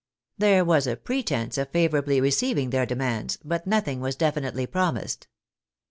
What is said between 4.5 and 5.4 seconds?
promised.